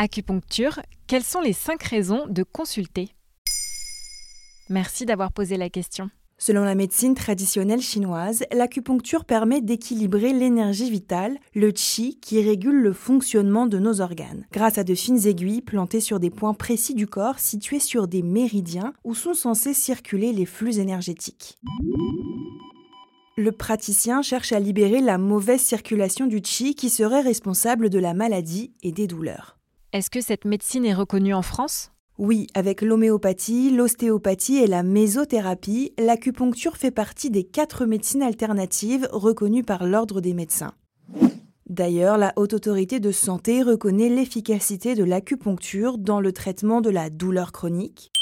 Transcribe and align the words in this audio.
Acupuncture, 0.00 0.78
quelles 1.08 1.24
sont 1.24 1.40
les 1.40 1.52
5 1.52 1.82
raisons 1.82 2.28
de 2.28 2.44
consulter? 2.44 3.08
Merci 4.70 5.06
d'avoir 5.06 5.32
posé 5.32 5.56
la 5.56 5.70
question. 5.70 6.08
Selon 6.38 6.62
la 6.62 6.76
médecine 6.76 7.16
traditionnelle 7.16 7.80
chinoise, 7.80 8.44
l'acupuncture 8.52 9.24
permet 9.24 9.60
d'équilibrer 9.60 10.32
l'énergie 10.32 10.88
vitale, 10.88 11.36
le 11.52 11.72
qi, 11.72 12.20
qui 12.20 12.40
régule 12.40 12.76
le 12.76 12.92
fonctionnement 12.92 13.66
de 13.66 13.80
nos 13.80 14.00
organes, 14.00 14.46
grâce 14.52 14.78
à 14.78 14.84
de 14.84 14.94
fines 14.94 15.26
aiguilles 15.26 15.62
plantées 15.62 16.00
sur 16.00 16.20
des 16.20 16.30
points 16.30 16.54
précis 16.54 16.94
du 16.94 17.08
corps 17.08 17.40
situés 17.40 17.80
sur 17.80 18.06
des 18.06 18.22
méridiens 18.22 18.92
où 19.02 19.16
sont 19.16 19.34
censés 19.34 19.74
circuler 19.74 20.32
les 20.32 20.46
flux 20.46 20.78
énergétiques. 20.78 21.58
Le 23.36 23.50
praticien 23.50 24.22
cherche 24.22 24.52
à 24.52 24.60
libérer 24.60 25.00
la 25.00 25.18
mauvaise 25.18 25.60
circulation 25.60 26.28
du 26.28 26.40
qi 26.40 26.76
qui 26.76 26.88
serait 26.88 27.20
responsable 27.20 27.90
de 27.90 27.98
la 27.98 28.14
maladie 28.14 28.72
et 28.84 28.92
des 28.92 29.08
douleurs. 29.08 29.57
Est-ce 29.94 30.10
que 30.10 30.20
cette 30.20 30.44
médecine 30.44 30.84
est 30.84 30.92
reconnue 30.92 31.32
en 31.32 31.40
France? 31.40 31.92
Oui, 32.18 32.46
avec 32.52 32.82
l'homéopathie, 32.82 33.70
l'ostéopathie 33.70 34.58
et 34.58 34.66
la 34.66 34.82
mésothérapie, 34.82 35.94
l'acupuncture 35.96 36.76
fait 36.76 36.90
partie 36.90 37.30
des 37.30 37.44
quatre 37.44 37.86
médecines 37.86 38.22
alternatives 38.22 39.08
reconnues 39.12 39.62
par 39.62 39.86
l'Ordre 39.86 40.20
des 40.20 40.34
médecins. 40.34 40.74
D'ailleurs, 41.70 42.18
la 42.18 42.34
Haute 42.36 42.52
Autorité 42.52 43.00
de 43.00 43.10
Santé 43.10 43.62
reconnaît 43.62 44.10
l'efficacité 44.10 44.94
de 44.94 45.04
l'acupuncture 45.04 45.96
dans 45.96 46.20
le 46.20 46.32
traitement 46.32 46.82
de 46.82 46.90
la 46.90 47.08
douleur 47.08 47.50
chronique, 47.50 48.12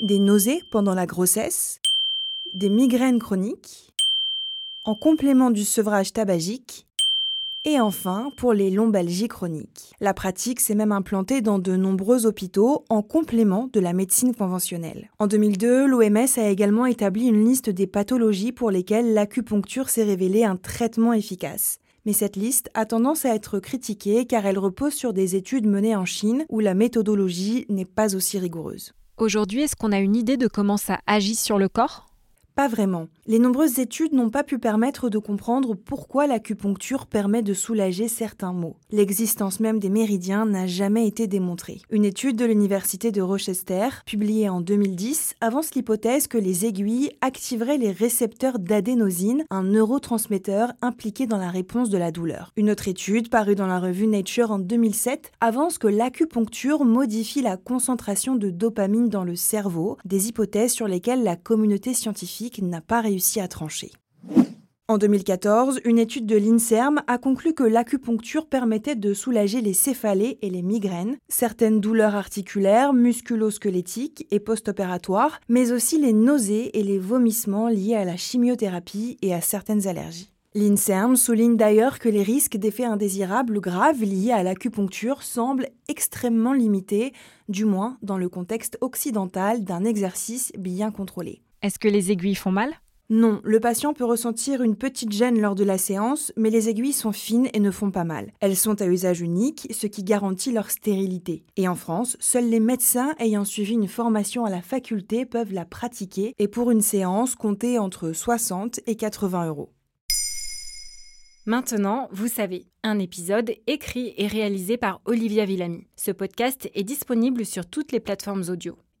des 0.00 0.18
nausées 0.18 0.62
pendant 0.72 0.94
la 0.94 1.06
grossesse, 1.06 1.78
des 2.52 2.68
migraines 2.68 3.20
chroniques, 3.20 3.92
en 4.82 4.96
complément 4.96 5.52
du 5.52 5.62
sevrage 5.62 6.12
tabagique 6.12 6.91
et 7.64 7.78
enfin, 7.80 8.30
pour 8.36 8.52
les 8.52 8.70
lombalgies 8.70 9.28
chroniques. 9.28 9.92
La 10.00 10.14
pratique 10.14 10.60
s'est 10.60 10.74
même 10.74 10.92
implantée 10.92 11.40
dans 11.40 11.58
de 11.58 11.76
nombreux 11.76 12.26
hôpitaux 12.26 12.84
en 12.88 13.02
complément 13.02 13.68
de 13.72 13.80
la 13.80 13.92
médecine 13.92 14.34
conventionnelle. 14.34 15.10
En 15.18 15.26
2002, 15.26 15.86
l'OMS 15.86 16.38
a 16.38 16.48
également 16.48 16.86
établi 16.86 17.26
une 17.26 17.44
liste 17.44 17.70
des 17.70 17.86
pathologies 17.86 18.52
pour 18.52 18.70
lesquelles 18.70 19.14
l'acupuncture 19.14 19.88
s'est 19.88 20.04
révélé 20.04 20.44
un 20.44 20.56
traitement 20.56 21.12
efficace. 21.12 21.78
Mais 22.04 22.12
cette 22.12 22.36
liste 22.36 22.68
a 22.74 22.84
tendance 22.84 23.24
à 23.24 23.34
être 23.34 23.60
critiquée 23.60 24.26
car 24.26 24.44
elle 24.44 24.58
repose 24.58 24.94
sur 24.94 25.12
des 25.12 25.36
études 25.36 25.66
menées 25.66 25.94
en 25.94 26.04
Chine 26.04 26.44
où 26.48 26.58
la 26.58 26.74
méthodologie 26.74 27.64
n'est 27.68 27.84
pas 27.84 28.16
aussi 28.16 28.38
rigoureuse. 28.38 28.92
Aujourd'hui, 29.18 29.62
est-ce 29.62 29.76
qu'on 29.76 29.92
a 29.92 30.00
une 30.00 30.16
idée 30.16 30.36
de 30.36 30.48
comment 30.48 30.76
ça 30.76 30.98
agit 31.06 31.36
sur 31.36 31.58
le 31.58 31.68
corps? 31.68 32.11
Pas 32.54 32.68
vraiment. 32.68 33.08
Les 33.26 33.38
nombreuses 33.38 33.78
études 33.78 34.12
n'ont 34.12 34.30
pas 34.30 34.44
pu 34.44 34.58
permettre 34.58 35.08
de 35.08 35.18
comprendre 35.18 35.74
pourquoi 35.74 36.26
l'acupuncture 36.26 37.06
permet 37.06 37.42
de 37.42 37.54
soulager 37.54 38.08
certains 38.08 38.52
maux. 38.52 38.76
L'existence 38.90 39.60
même 39.60 39.78
des 39.78 39.90
méridiens 39.90 40.46
n'a 40.46 40.66
jamais 40.66 41.06
été 41.06 41.26
démontrée. 41.26 41.80
Une 41.90 42.04
étude 42.04 42.36
de 42.36 42.44
l'université 42.44 43.12
de 43.12 43.22
Rochester, 43.22 43.88
publiée 44.06 44.48
en 44.48 44.60
2010, 44.60 45.34
avance 45.40 45.74
l'hypothèse 45.74 46.26
que 46.26 46.38
les 46.38 46.66
aiguilles 46.66 47.10
activeraient 47.20 47.78
les 47.78 47.92
récepteurs 47.92 48.58
d'adénosine, 48.58 49.44
un 49.50 49.62
neurotransmetteur 49.62 50.72
impliqué 50.82 51.26
dans 51.26 51.38
la 51.38 51.50
réponse 51.50 51.90
de 51.90 51.98
la 51.98 52.10
douleur. 52.10 52.52
Une 52.56 52.70
autre 52.70 52.88
étude, 52.88 53.30
parue 53.30 53.54
dans 53.54 53.66
la 53.66 53.78
revue 53.78 54.06
Nature 54.06 54.50
en 54.50 54.58
2007, 54.58 55.32
avance 55.40 55.78
que 55.78 55.86
l'acupuncture 55.86 56.84
modifie 56.84 57.42
la 57.42 57.56
concentration 57.56 58.36
de 58.36 58.50
dopamine 58.50 59.08
dans 59.08 59.24
le 59.24 59.36
cerveau, 59.36 59.96
des 60.04 60.28
hypothèses 60.28 60.72
sur 60.72 60.88
lesquelles 60.88 61.22
la 61.22 61.36
communauté 61.36 61.94
n'a 62.68 62.80
pas 62.80 63.00
réussi 63.00 63.40
à 63.40 63.48
trancher. 63.48 63.92
En 64.88 64.98
2014, 64.98 65.80
une 65.84 65.98
étude 65.98 66.26
de 66.26 66.36
l'INSERM 66.36 67.02
a 67.06 67.16
conclu 67.16 67.54
que 67.54 67.62
l'acupuncture 67.62 68.46
permettait 68.46 68.96
de 68.96 69.14
soulager 69.14 69.60
les 69.60 69.72
céphalées 69.72 70.38
et 70.42 70.50
les 70.50 70.60
migraines, 70.60 71.16
certaines 71.28 71.80
douleurs 71.80 72.14
articulaires, 72.14 72.92
musculo-squelettiques 72.92 74.26
et 74.30 74.40
post-opératoires, 74.40 75.40
mais 75.48 75.72
aussi 75.72 75.98
les 75.98 76.12
nausées 76.12 76.78
et 76.78 76.82
les 76.82 76.98
vomissements 76.98 77.68
liés 77.68 77.94
à 77.94 78.04
la 78.04 78.16
chimiothérapie 78.16 79.16
et 79.22 79.32
à 79.32 79.40
certaines 79.40 79.86
allergies. 79.86 80.32
L'INSERM 80.54 81.16
souligne 81.16 81.56
d'ailleurs 81.56 81.98
que 81.98 82.10
les 82.10 82.22
risques 82.22 82.58
d'effets 82.58 82.84
indésirables 82.84 83.60
graves 83.60 84.02
liés 84.02 84.32
à 84.32 84.42
l'acupuncture 84.42 85.22
semblent 85.22 85.68
extrêmement 85.88 86.52
limités, 86.52 87.14
du 87.48 87.64
moins 87.64 87.96
dans 88.02 88.18
le 88.18 88.28
contexte 88.28 88.76
occidental 88.82 89.64
d'un 89.64 89.84
exercice 89.84 90.52
bien 90.58 90.90
contrôlé. 90.90 91.40
Est-ce 91.62 91.78
que 91.78 91.86
les 91.86 92.10
aiguilles 92.10 92.34
font 92.34 92.50
mal? 92.50 92.74
Non, 93.08 93.40
le 93.44 93.60
patient 93.60 93.94
peut 93.94 94.04
ressentir 94.04 94.62
une 94.62 94.74
petite 94.74 95.12
gêne 95.12 95.40
lors 95.40 95.54
de 95.54 95.62
la 95.62 95.78
séance, 95.78 96.32
mais 96.36 96.50
les 96.50 96.68
aiguilles 96.68 96.92
sont 96.92 97.12
fines 97.12 97.48
et 97.52 97.60
ne 97.60 97.70
font 97.70 97.92
pas 97.92 98.02
mal. 98.02 98.32
Elles 98.40 98.56
sont 98.56 98.82
à 98.82 98.86
usage 98.86 99.20
unique, 99.20 99.68
ce 99.70 99.86
qui 99.86 100.02
garantit 100.02 100.50
leur 100.50 100.72
stérilité. 100.72 101.44
Et 101.56 101.68
en 101.68 101.76
France, 101.76 102.16
seuls 102.18 102.48
les 102.48 102.58
médecins 102.58 103.14
ayant 103.20 103.44
suivi 103.44 103.74
une 103.74 103.86
formation 103.86 104.44
à 104.44 104.50
la 104.50 104.60
faculté 104.60 105.24
peuvent 105.24 105.52
la 105.52 105.64
pratiquer 105.64 106.34
et 106.40 106.48
pour 106.48 106.72
une 106.72 106.80
séance 106.80 107.36
compter 107.36 107.78
entre 107.78 108.12
60 108.12 108.80
et 108.86 108.96
80 108.96 109.46
euros. 109.46 109.70
Maintenant, 111.46 112.08
vous 112.10 112.28
savez, 112.28 112.66
un 112.82 112.98
épisode 112.98 113.52
écrit 113.68 114.14
et 114.16 114.26
réalisé 114.26 114.76
par 114.76 115.00
Olivia 115.04 115.44
Villamy. 115.44 115.86
Ce 115.94 116.10
podcast 116.10 116.68
est 116.74 116.84
disponible 116.84 117.46
sur 117.46 117.66
toutes 117.66 117.92
les 117.92 118.00
plateformes 118.00 118.44
audio. 118.48 118.76